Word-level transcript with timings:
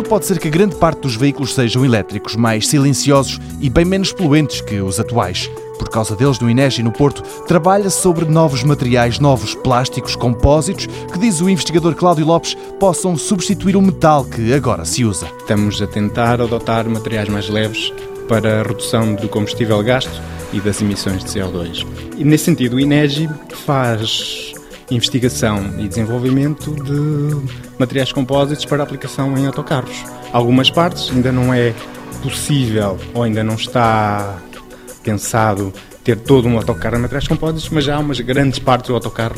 pode 0.00 0.26
ser 0.26 0.38
que 0.38 0.48
grande 0.48 0.76
parte 0.76 1.00
dos 1.00 1.16
veículos 1.16 1.54
sejam 1.54 1.84
elétricos, 1.84 2.36
mais 2.36 2.68
silenciosos 2.68 3.40
e 3.60 3.68
bem 3.68 3.84
menos 3.84 4.12
poluentes 4.12 4.60
que 4.60 4.80
os 4.80 5.00
atuais. 5.00 5.50
Por 5.76 5.88
causa 5.88 6.14
deles, 6.14 6.38
no 6.38 6.48
INEGI 6.48 6.84
no 6.84 6.92
Porto, 6.92 7.22
trabalha 7.48 7.90
sobre 7.90 8.24
novos 8.24 8.62
materiais, 8.62 9.18
novos 9.18 9.56
plásticos, 9.56 10.14
compósitos, 10.14 10.86
que 10.86 11.18
diz 11.18 11.40
o 11.40 11.50
investigador 11.50 11.96
Cláudio 11.96 12.24
Lopes, 12.24 12.56
possam 12.78 13.16
substituir 13.16 13.76
o 13.76 13.82
metal 13.82 14.24
que 14.24 14.54
agora 14.54 14.84
se 14.84 15.04
usa. 15.04 15.26
Estamos 15.40 15.82
a 15.82 15.86
tentar 15.88 16.40
adotar 16.40 16.88
materiais 16.88 17.28
mais 17.28 17.48
leves 17.48 17.92
para 18.28 18.60
a 18.60 18.62
redução 18.62 19.14
do 19.14 19.28
combustível 19.28 19.82
gasto 19.82 20.22
e 20.52 20.60
das 20.60 20.80
emissões 20.80 21.24
de 21.24 21.30
CO2. 21.30 21.84
E 22.16 22.24
nesse 22.24 22.44
sentido, 22.44 22.76
o 22.76 22.80
INEGI 22.80 23.28
faz 23.66 24.51
investigação 24.94 25.78
e 25.78 25.88
desenvolvimento 25.88 26.74
de 26.74 27.76
materiais 27.78 28.12
compósitos 28.12 28.64
para 28.64 28.82
aplicação 28.82 29.36
em 29.36 29.46
autocarros. 29.46 30.04
Algumas 30.32 30.70
partes 30.70 31.10
ainda 31.10 31.32
não 31.32 31.52
é 31.52 31.74
possível 32.22 32.98
ou 33.12 33.22
ainda 33.22 33.42
não 33.42 33.54
está 33.54 34.38
pensado 35.02 35.72
ter 36.04 36.16
todo 36.16 36.48
um 36.48 36.56
autocarro 36.56 36.96
em 36.96 37.00
materiais 37.00 37.28
compósitos, 37.28 37.68
mas 37.68 37.84
já 37.84 37.96
há 37.96 37.98
umas 37.98 38.20
grandes 38.20 38.58
partes 38.58 38.88
do 38.88 38.94
autocarro 38.94 39.36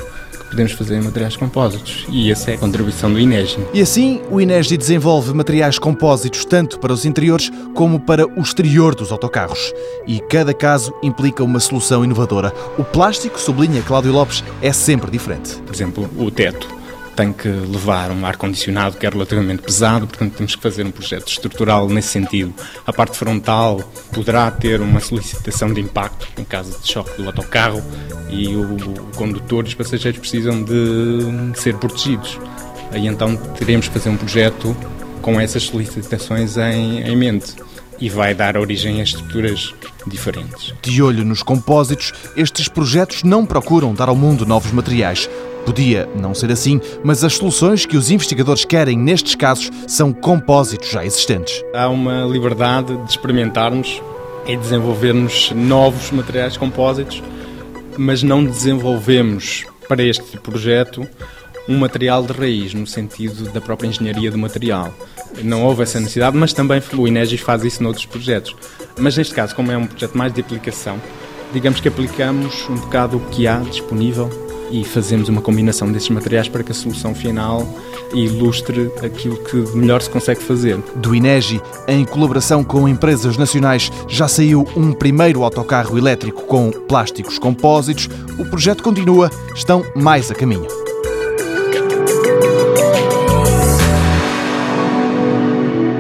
podemos 0.55 0.73
fazer 0.73 0.97
em 0.97 1.03
materiais 1.03 1.37
compósitos. 1.37 2.07
E 2.09 2.31
essa 2.31 2.53
é 2.53 2.55
a 2.55 2.59
contribuição 2.59 3.13
do 3.13 3.19
INEGI. 3.19 3.59
E 3.75 3.83
assim, 3.83 4.23
o 4.31 4.41
INEGI 4.41 4.77
desenvolve 4.77 5.35
materiais 5.35 5.79
compósitos 5.79 6.45
tanto 6.45 6.79
para 6.79 6.93
os 6.93 7.05
interiores 7.05 7.51
como 7.75 7.99
para 7.99 8.27
o 8.27 8.41
exterior 8.41 8.95
dos 8.95 9.11
autocarros. 9.11 9.73
E 10.07 10.21
cada 10.21 10.55
caso 10.55 10.95
implica 11.03 11.43
uma 11.43 11.61
solução 11.61 12.05
inovadora. 12.05 12.53
O 12.79 12.85
plástico, 12.85 13.41
sublinha 13.41 13.83
Cláudio 13.83 14.13
Lopes, 14.13 14.45
é 14.63 14.73
sempre 14.73 15.11
diferente. 15.11 15.57
Por 15.67 15.75
exemplo, 15.75 16.09
o 16.17 16.31
teto 16.31 16.74
tem 17.15 17.33
que 17.33 17.49
levar 17.49 18.11
um 18.11 18.27
ar-condicionado 18.27 18.97
que 18.97 19.07
é 19.07 19.09
relativamente 19.09 19.63
pesado, 19.63 20.07
portanto 20.07 20.35
temos 20.35 20.57
que 20.57 20.63
fazer 20.63 20.85
um 20.85 20.91
projeto 20.91 21.29
estrutural 21.29 21.89
nesse 21.89 22.09
sentido. 22.09 22.53
A 22.87 22.93
parte 22.93 23.17
frontal 23.17 23.81
poderá 24.13 24.51
ter 24.51 24.81
uma 24.81 25.01
solicitação 25.01 25.73
de 25.73 25.81
impacto 25.81 26.27
em 26.39 26.45
caso 26.45 26.79
de 26.81 26.91
choque 26.91 27.21
do 27.21 27.27
autocarro 27.27 27.83
e 28.29 28.49
o, 28.55 28.77
condutor 29.17 29.65
e 29.65 29.69
os 29.69 29.75
passageiros 29.75 30.19
precisam 30.19 30.63
de 30.63 31.59
ser 31.59 31.77
protegidos. 31.77 32.39
Aí 32.91 33.07
então 33.07 33.37
teremos 33.59 33.89
que 33.89 33.95
fazer 33.95 34.11
um 34.11 34.17
projeto 34.17 34.77
com 35.23 35.41
essas 35.41 35.63
solicitações 35.63 36.57
em, 36.57 37.01
em 37.01 37.17
mente 37.17 37.55
e 38.01 38.09
vai 38.09 38.35
dar 38.35 38.57
origem 38.57 39.01
a 39.01 39.05
estruturas 39.05 39.73
diferentes. 40.07 40.75
De 40.83 41.03
olho 41.03 41.25
nos 41.25 41.43
compósitos, 41.43 42.13
estes 42.37 42.69
projetos 42.69 43.23
não 43.23 43.45
procuram 43.45 43.95
dar 43.95 44.09
ao 44.09 44.17
mundo 44.17 44.47
novos 44.47 44.73
materiais. 44.73 45.29
Podia 45.65 46.09
não 46.15 46.35
ser 46.35 46.51
assim, 46.51 46.81
mas 47.03 47.25
as 47.25 47.35
soluções 47.35 47.87
que 47.87 47.97
os 47.97 48.11
investigadores 48.11 48.65
querem 48.65 48.99
nestes 48.99 49.35
casos 49.35 49.71
são 49.89 50.13
compósitos 50.13 50.91
já 50.91 51.05
existentes. 51.05 51.63
Há 51.75 51.89
uma 51.89 52.25
liberdade 52.25 52.97
de 52.97 53.11
experimentarmos 53.11 54.03
e 54.47 54.57
desenvolvermos 54.57 55.53
novos 55.53 56.11
materiais 56.11 56.57
compósitos, 56.57 57.23
mas 57.97 58.23
não 58.23 58.45
desenvolvemos 58.45 59.65
para 59.89 60.03
este 60.03 60.39
projeto 60.39 61.07
um 61.69 61.79
material 61.79 62.23
de 62.23 62.33
raiz, 62.33 62.75
no 62.75 62.87
sentido 62.87 63.51
da 63.53 63.61
própria 63.61 63.89
engenharia 63.89 64.31
do 64.31 64.39
material. 64.39 64.93
Não 65.43 65.65
houve 65.65 65.83
essa 65.83 65.99
necessidade, 65.99 66.37
mas 66.37 66.53
também 66.53 66.83
o 66.97 67.09
Inegis 67.09 67.41
faz 67.41 67.65
isso 67.65 67.83
noutros 67.83 68.07
projetos. 68.07 68.55
Mas 68.99 69.17
neste 69.17 69.35
caso, 69.35 69.55
como 69.55 69.73
é 69.73 69.77
um 69.77 69.87
projeto 69.87 70.17
mais 70.17 70.33
de 70.33 70.41
aplicação, 70.41 71.01
digamos 71.53 71.81
que 71.81 71.89
aplicamos 71.89 72.69
um 72.69 72.77
bocado 72.77 73.17
o 73.17 73.21
que 73.31 73.47
há 73.47 73.59
disponível 73.59 74.31
e 74.71 74.85
fazemos 74.85 75.29
uma 75.29 75.43
combinação 75.43 75.91
desses 75.91 76.09
materiais 76.09 76.49
para 76.49 76.63
que 76.63 76.73
a 76.73 76.75
solução 76.75 77.15
final 77.15 77.67
ilustre 78.13 78.91
aquilo 79.03 79.37
que 79.45 79.57
melhor 79.77 80.01
se 80.01 80.11
consegue 80.11 80.43
fazer. 80.43 80.79
Do 80.97 81.15
INEGI, 81.15 81.61
em 81.89 82.05
colaboração 82.05 82.63
com 82.63 82.89
empresas 82.89 83.37
nacionais, 83.37 83.91
já 84.09 84.29
saiu 84.29 84.67
um 84.77 84.93
primeiro 84.93 85.43
autocarro 85.43 85.99
elétrico 85.99 86.43
com 86.43 86.71
plásticos 86.71 87.39
compósitos. 87.39 88.09
O 88.39 88.45
projeto 88.45 88.83
continua, 88.83 89.31
estão 89.55 89.85
mais 89.95 90.31
a 90.31 90.35
caminho. 90.35 90.84